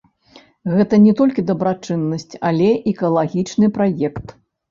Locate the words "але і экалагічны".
2.51-3.73